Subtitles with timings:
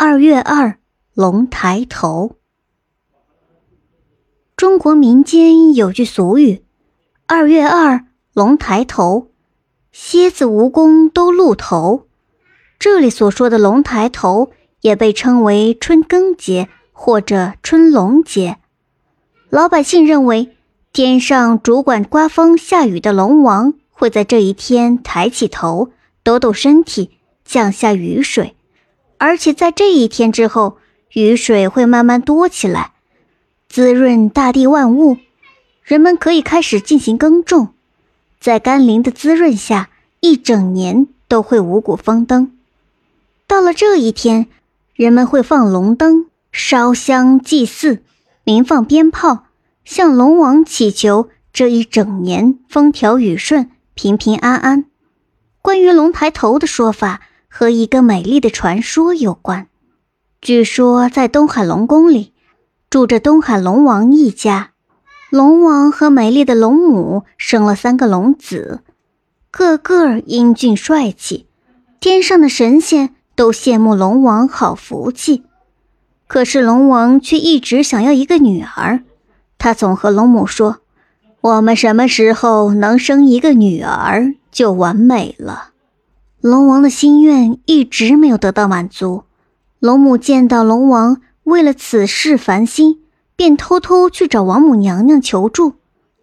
[0.00, 0.78] 二月二，
[1.12, 2.36] 龙抬头。
[4.56, 6.62] 中国民间有句俗语
[7.26, 9.32] ：“二月二，龙抬头，
[9.90, 12.06] 蝎子、蜈蚣都露头。”
[12.78, 18.58] 这里所说的龙抬头，也被称为春耕节或者春龙节。
[19.50, 20.56] 老百姓认为，
[20.92, 25.90] 天上主管刮风下雨的龙王会在这一天抬起头，
[26.22, 28.54] 抖抖身体，降下雨水。
[29.18, 30.78] 而且在这一天之后，
[31.12, 32.92] 雨水会慢慢多起来，
[33.68, 35.18] 滋润大地万物，
[35.82, 37.74] 人们可以开始进行耕种。
[38.40, 42.52] 在甘霖的滋润下，一整年都会五谷丰登。
[43.48, 44.46] 到了这一天，
[44.94, 48.02] 人们会放龙灯、烧香祭祀、
[48.44, 49.46] 鸣放鞭炮，
[49.84, 54.84] 向龙王祈求这一整年风调雨顺、平平安安。
[55.60, 57.22] 关于龙抬头的说法。
[57.48, 59.66] 和一个美丽的传说有关。
[60.40, 62.32] 据说，在东海龙宫里，
[62.88, 64.70] 住着东海龙王一家。
[65.30, 68.80] 龙王和美丽的龙母生了三个龙子，
[69.50, 71.46] 个个英俊帅气。
[72.00, 75.42] 天上的神仙都羡慕龙王好福气。
[76.26, 79.02] 可是龙王却一直想要一个女儿。
[79.58, 80.78] 他总和龙母说
[81.40, 85.70] ：“我们什么时候能生一个女儿，就完美了。”
[86.40, 89.24] 龙王的心愿一直没有得到满足。
[89.80, 93.00] 龙母见到龙王为了此事烦心，
[93.34, 95.74] 便偷偷去找王母娘娘求助。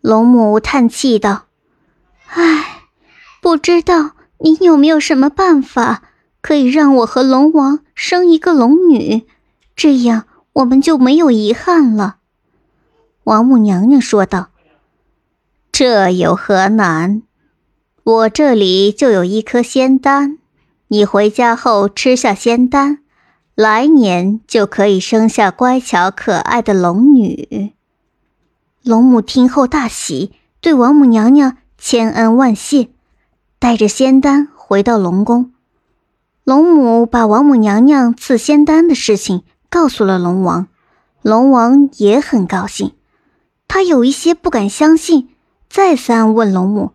[0.00, 1.46] 龙母叹气道
[2.34, 2.82] ：“唉，
[3.40, 6.02] 不知道你有没有什么办法，
[6.40, 9.26] 可以让我和龙王生一个龙女，
[9.74, 12.16] 这样我们就没有遗憾了。”
[13.24, 14.50] 王母娘娘说道
[15.72, 17.22] ：“这有何难？”
[18.04, 20.36] 我这里就有一颗仙丹，
[20.88, 22.98] 你回家后吃下仙丹，
[23.54, 27.72] 来年就可以生下乖巧可爱的龙女。
[28.82, 32.90] 龙母听后大喜，对王母娘娘千恩万谢，
[33.58, 35.52] 带着仙丹回到龙宫。
[36.44, 40.68] 龙母把王母娘娘赐仙丹的事情告诉了龙王，
[41.22, 42.92] 龙王也很高兴，
[43.66, 45.30] 他有一些不敢相信，
[45.70, 46.90] 再三问龙母。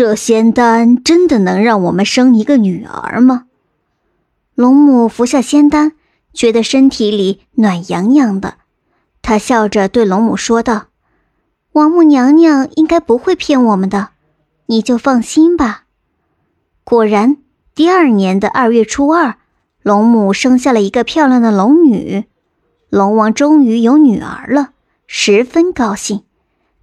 [0.00, 3.44] 这仙丹真的能让我们生一个女儿吗？
[4.54, 5.92] 龙母服下仙丹，
[6.32, 8.54] 觉得身体里暖洋洋的。
[9.20, 10.86] 她笑着对龙母说道
[11.72, 14.12] ：“王母娘娘应该不会骗我们的，
[14.64, 15.84] 你就放心吧。”
[16.82, 17.36] 果然，
[17.74, 19.36] 第二年的二月初二，
[19.82, 22.24] 龙母生下了一个漂亮的龙女。
[22.88, 24.70] 龙王终于有女儿了，
[25.06, 26.22] 十分高兴。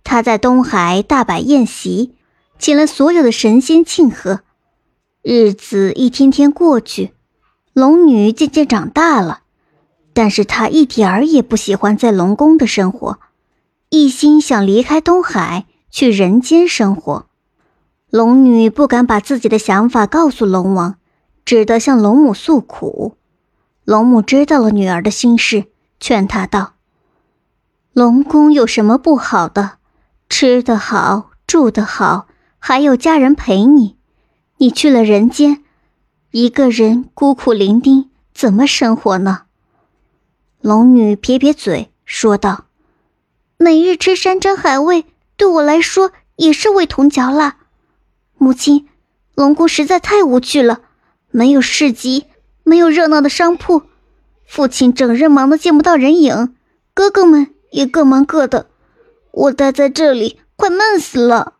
[0.03, 2.13] 他在东海大摆宴席。
[2.59, 4.41] 请了所有的神仙庆贺，
[5.21, 7.13] 日子一天天过去，
[7.73, 9.41] 龙女渐渐长大了，
[10.13, 13.19] 但是她一点儿也不喜欢在龙宫的生活，
[13.89, 17.27] 一心想离开东海去人间生活。
[18.09, 20.95] 龙女不敢把自己的想法告诉龙王，
[21.45, 23.17] 只得向龙母诉苦。
[23.85, 25.65] 龙母知道了女儿的心事，
[25.99, 26.73] 劝她道
[27.93, 29.77] ：“龙宫有什么不好的？
[30.27, 32.27] 吃得好，住得好。”
[32.69, 33.95] 还有家人陪你，
[34.57, 35.63] 你去了人间，
[36.31, 39.43] 一个人孤苦伶仃，怎么生活呢？
[40.59, 42.65] 龙女撇撇嘴说道
[43.55, 45.05] ：“每日吃山珍海味，
[45.37, 47.55] 对我来说也是味同嚼蜡。
[48.37, 48.89] 母亲，
[49.33, 50.81] 龙宫实在太无趣了，
[51.31, 52.25] 没有市集，
[52.63, 53.83] 没有热闹的商铺，
[54.45, 56.53] 父亲整日忙得见不到人影，
[56.93, 58.67] 哥哥们也各忙各的，
[59.31, 61.53] 我待在这里快闷死了。”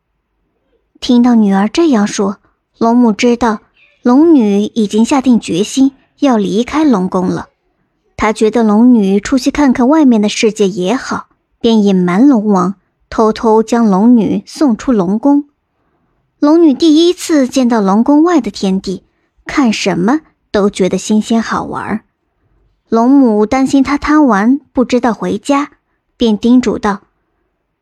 [1.00, 2.38] 听到女儿这样说，
[2.78, 3.60] 龙母知道
[4.02, 7.48] 龙女已经下定决心要离开龙宫了。
[8.16, 11.28] 她觉得龙女出去看看外面的世界也好，
[11.60, 12.76] 便隐瞒龙王，
[13.10, 15.46] 偷偷将龙女送出龙宫。
[16.40, 19.04] 龙女第一次见到龙宫外的天地，
[19.46, 20.22] 看什么
[20.52, 22.04] 都觉得新鲜好玩。
[22.90, 25.72] 龙母担心她贪玩不知道回家，
[26.18, 27.02] 便叮嘱道：“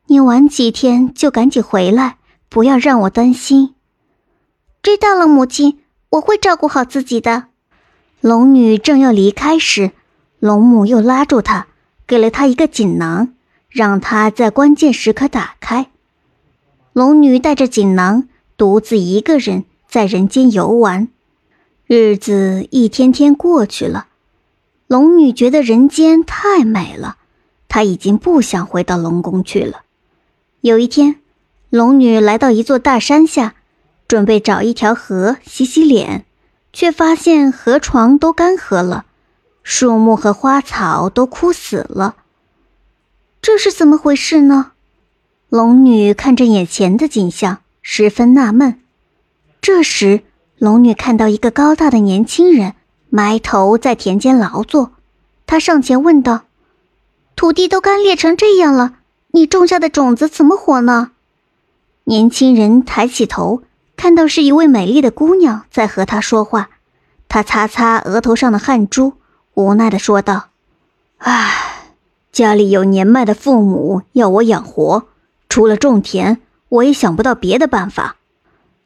[0.08, 2.18] 你玩几天就赶紧回来。”
[2.56, 3.76] 不要让我担心。
[4.82, 5.80] 知道了，母亲，
[6.12, 7.48] 我会照顾好自己的。
[8.22, 9.92] 龙女正要离开时，
[10.40, 11.68] 龙母又拉住她，
[12.08, 13.34] 给了她一个锦囊，
[13.68, 15.92] 让她在关键时刻打开。
[16.94, 21.10] 龙女带着锦囊，独自一个人在人间游玩。
[21.88, 24.08] 日子一天天过去了，
[24.88, 27.18] 龙女觉得人间太美了，
[27.68, 29.82] 她已经不想回到龙宫去了。
[30.62, 31.18] 有一天。
[31.70, 33.56] 龙女来到一座大山下，
[34.08, 36.26] 准备找一条河洗洗脸，
[36.72, 39.06] 却发现河床都干涸了，
[39.64, 42.16] 树木和花草都枯死了。
[43.42, 44.72] 这是怎么回事呢？
[45.50, 48.80] 龙女看着眼前的景象，十分纳闷。
[49.62, 50.22] 这时，
[50.58, 52.76] 龙女看到一个高大的年轻人
[53.10, 54.92] 埋头在田间劳作，
[55.48, 56.46] 她上前问道
[57.36, 59.00] ：“土地都干裂成这样了，
[59.32, 61.12] 你种下的种子怎么活呢？”
[62.08, 63.64] 年轻人抬起头，
[63.98, 66.70] 看到是一位美丽的姑娘在和他说话，
[67.28, 69.14] 他擦擦额头上的汗珠，
[69.56, 70.50] 无奈的说道
[71.18, 71.88] ：“唉，
[72.32, 75.08] 家里有年迈的父母要我养活。”
[75.50, 78.18] 除了种田，我也想不到别的办法。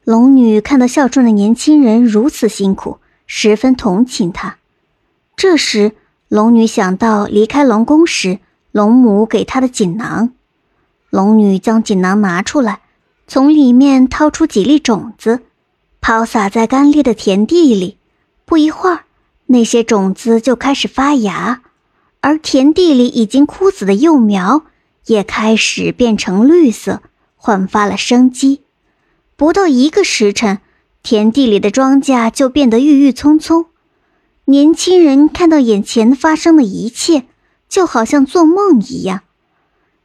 [0.04, 4.56] 龙女看到孝顺的年轻人如此辛苦，十分同情他。
[5.36, 5.92] 这时，
[6.28, 8.38] 龙女想到离开龙宫时
[8.72, 10.30] 龙母给她的锦囊，
[11.10, 12.80] 龙女将锦囊拿出来，
[13.30, 15.42] 从里面掏出几粒种子，
[16.00, 17.96] 抛洒在干裂的田地里。
[18.44, 19.04] 不一会儿，
[19.46, 21.62] 那些种子就开始发芽，
[22.22, 24.64] 而田地里已经枯死的幼苗。
[25.06, 27.02] 也开始变成绿色，
[27.36, 28.62] 焕发了生机。
[29.36, 30.58] 不到一个时辰，
[31.04, 33.66] 田地里的庄稼就变得郁郁葱葱。
[34.46, 37.26] 年轻人看到眼前发生的一切，
[37.68, 39.20] 就好像做梦一样。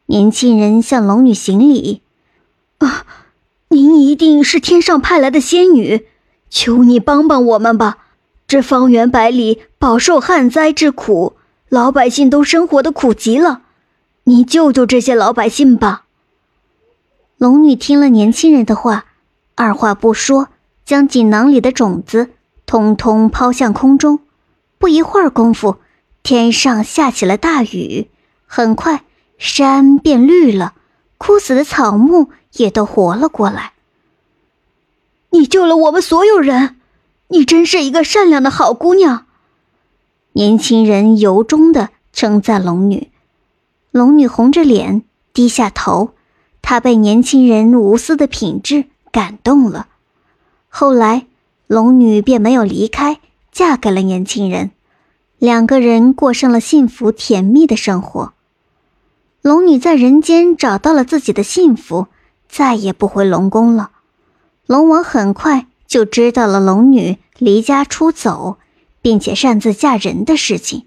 [0.05, 2.03] 年轻人向龙女行礼
[2.85, 3.05] ：“啊，
[3.69, 6.05] 您一定是天上派来的仙女，
[6.49, 7.97] 求你帮帮我们吧！
[8.47, 11.33] 这方圆百里饱受旱灾之苦，
[11.67, 13.63] 老百姓都生活的苦极了。”
[14.27, 16.05] 你救救这些老百姓吧！
[17.37, 19.05] 龙女听了年轻人的话，
[19.53, 20.49] 二话不说，
[20.83, 22.29] 将锦囊里的种子
[22.65, 24.19] 通通抛向空中。
[24.79, 25.77] 不一会儿功夫，
[26.23, 28.09] 天上下起了大雨，
[28.47, 29.03] 很快
[29.37, 30.73] 山变绿了，
[31.19, 33.73] 枯死的草木也都活了过来。
[35.31, 36.77] 你救了我们所有人，
[37.29, 39.25] 你真是一个善良的好姑娘。
[40.33, 43.11] 年轻人由衷的称赞龙女。
[43.91, 45.03] 龙女红着脸，
[45.33, 46.11] 低下头，
[46.61, 49.87] 她被年轻人无私的品质感动了。
[50.67, 51.27] 后来，
[51.67, 53.19] 龙女便没有离开，
[53.51, 54.71] 嫁给了年轻人，
[55.39, 58.33] 两个人过上了幸福甜蜜的生活。
[59.41, 62.07] 龙女在人间找到了自己的幸福，
[62.47, 63.91] 再也不回龙宫了。
[64.65, 68.57] 龙王很快就知道了龙女离家出走，
[69.01, 70.85] 并且擅自嫁人的事情，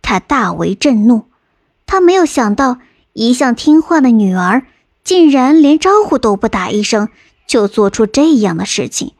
[0.00, 1.24] 他大为震怒。
[1.86, 2.78] 他没有想到，
[3.12, 4.66] 一向听话的女儿
[5.04, 7.08] 竟然连招呼都不打一声，
[7.46, 9.12] 就做出这样的事情。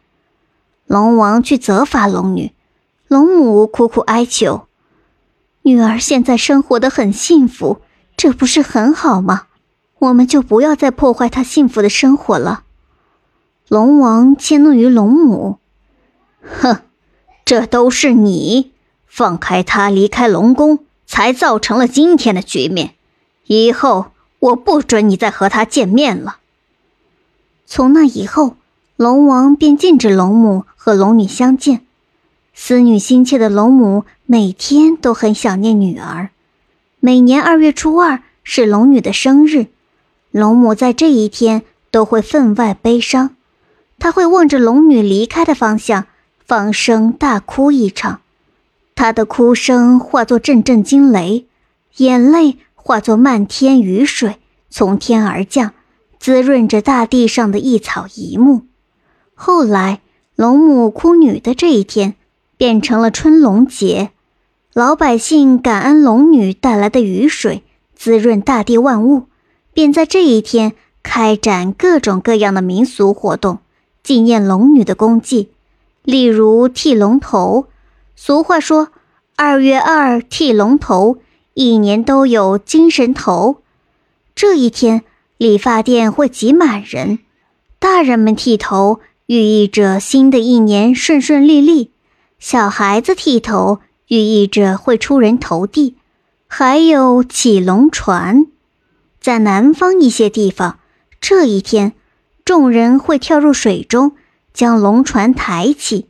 [0.87, 2.53] 龙王去责罚龙女，
[3.09, 4.67] 龙母苦苦哀求
[5.63, 7.81] ：“女儿现在生活的很幸福，
[8.17, 9.47] 这不是很好吗？
[10.03, 12.65] 我们就不要再破坏她幸福的生活了。”
[13.69, 15.59] 龙王迁怒于龙母
[16.61, 16.83] ：“哼，
[17.45, 18.73] 这都是你
[19.07, 22.95] 放开她离开龙宫。”才造成了今天的局面，
[23.45, 26.39] 以后我不准你再和他见面了。
[27.67, 28.57] 从那以后，
[28.97, 31.85] 龙王便禁止龙母和龙女相见。
[32.55, 36.31] 思女心切的龙母每天都很想念女儿。
[36.99, 39.67] 每年二月初二是龙女的生日，
[40.33, 43.37] 龙母在这一天都会分外悲伤，
[43.99, 46.07] 她会望着龙女离开的方向，
[46.45, 48.21] 放声大哭一场。
[48.95, 51.47] 他的哭声化作阵阵惊雷，
[51.97, 54.37] 眼泪化作漫天雨水
[54.71, 55.73] 从天而降，
[56.19, 58.63] 滋润着大地上的一草一木。
[59.35, 60.01] 后来，
[60.37, 62.15] 龙母哭女的这一天
[62.57, 64.11] 变成了春龙节，
[64.73, 67.65] 老百姓感恩龙女带来的雨水，
[67.97, 69.25] 滋润大地万物，
[69.73, 73.59] 便在这一天开展各种各样的民俗活动，
[74.03, 75.51] 纪念龙女的功绩，
[76.05, 77.67] 例如剃龙头。
[78.15, 78.89] 俗话说
[79.37, 81.19] ：“二月二剃龙头，
[81.55, 83.57] 一年都有精神头。”
[84.37, 85.03] 这一天，
[85.37, 87.19] 理发店会挤满人。
[87.79, 91.89] 大人们剃头，寓意着新的一年顺顺利利；
[92.39, 95.97] 小孩子剃头，寓意着会出人头地。
[96.47, 98.47] 还有起龙船，
[99.23, 100.81] 在南方一些地方，
[101.21, 101.93] 这一天，
[102.45, 104.17] 众人会跳入水中，
[104.53, 106.09] 将龙船抬起。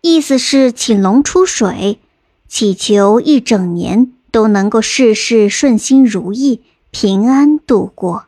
[0.00, 1.98] 意思是请龙出水，
[2.48, 8.26] 祈求一整年都能够事事顺心如意、平安度过。